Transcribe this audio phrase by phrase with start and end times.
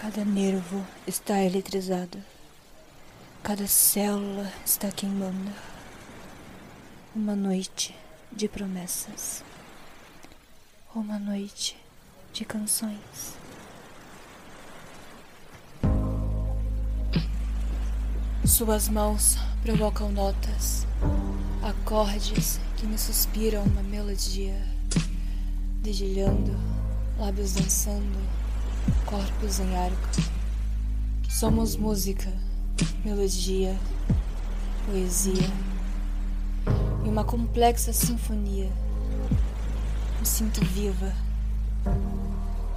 [0.00, 2.16] Cada nervo está eletrizado.
[3.42, 5.52] Cada célula está queimando.
[7.14, 7.94] Uma noite
[8.32, 9.44] de promessas.
[10.94, 11.76] Uma noite
[12.32, 13.36] de canções.
[18.46, 20.86] Suas mãos provocam notas,
[21.62, 24.56] acordes que me suspiram uma melodia,
[25.82, 26.56] dedilhando,
[27.18, 28.18] lábios dançando,
[29.06, 30.08] corpos em arco.
[31.28, 32.32] Somos música,
[33.04, 33.76] melodia,
[34.86, 35.50] poesia
[37.04, 38.70] e uma complexa sinfonia.
[40.18, 41.12] Me sinto viva.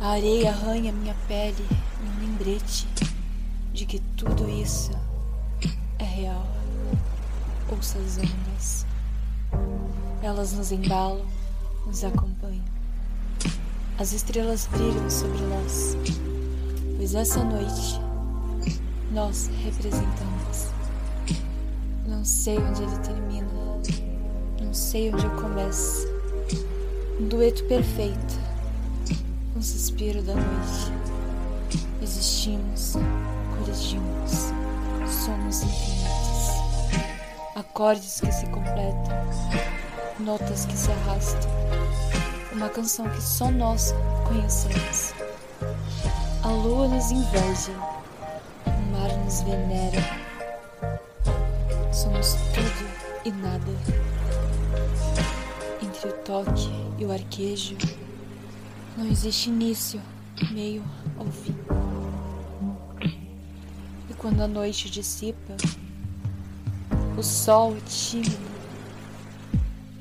[0.00, 1.66] A areia arranha minha pele,
[2.02, 2.86] um lembrete
[3.72, 4.92] de que tudo isso
[5.98, 6.46] é real.
[7.70, 8.86] Ouça as ondas.
[10.22, 11.24] Elas nos embalam,
[11.86, 12.77] nos acompanham.
[13.98, 15.96] As estrelas brilham sobre nós,
[16.96, 18.00] pois essa noite
[19.10, 20.68] nós representamos.
[22.06, 23.48] Não sei onde ele termina,
[24.62, 26.06] não sei onde eu começo.
[27.20, 28.38] Um dueto perfeito,
[29.56, 30.92] um suspiro da noite.
[32.00, 32.94] Existimos,
[33.58, 34.52] coligimos
[35.28, 36.48] somos infinitos.
[37.54, 39.26] Acordes que se completam,
[40.20, 41.50] notas que se arrastam.
[42.58, 43.94] Uma canção que só nós
[44.26, 45.14] conhecemos.
[46.42, 47.72] A lua nos inveja,
[48.66, 50.02] o mar nos venera.
[51.92, 52.90] Somos tudo
[53.24, 53.72] e nada.
[55.80, 57.76] Entre o toque e o arquejo,
[58.96, 60.02] não existe início,
[60.50, 60.84] meio
[61.16, 61.56] ou fim
[64.18, 65.56] quando a noite dissipa,
[67.16, 68.36] o sol tímido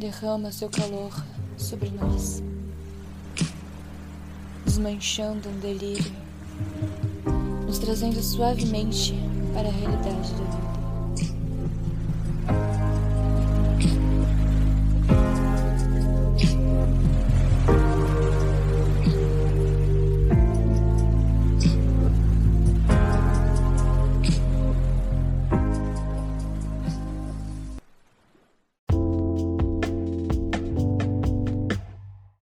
[0.00, 1.12] derrama seu calor
[1.60, 2.42] sobre nós,
[4.64, 6.12] desmanchando um delírio,
[7.66, 9.14] nos trazendo suavemente
[9.52, 10.79] para a realidade da vida.